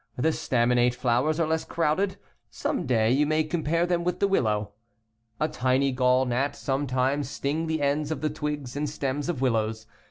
The 0.17 0.31
staminate 0.31 0.95
flowers 0.95 1.39
are 1.39 1.45
less 1.45 1.63
crowded. 1.63 2.17
Some 2.49 2.87
day 2.87 3.11
you 3.11 3.27
may 3.27 3.43
compare 3.43 3.85
them 3.85 4.03
with 4.03 4.19
the 4.19 4.27
willow. 4.27 4.71
15 5.37 5.47
A 5.47 5.47
tiny 5.53 5.91
gall 5.91 6.25
gnat 6.25 6.55
sometimes 6.55 7.29
sting 7.29 7.67
the 7.67 7.83
ends 7.83 8.09
of 8.09 8.21
the 8.21 8.31
twigs 8.31 8.75
and 8.75 8.89
stems 8.89 9.29
of 9.29 9.41
willows. 9.41 9.85